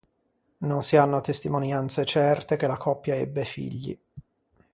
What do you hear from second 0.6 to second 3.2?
Non si hanno testimonianze certe che la coppia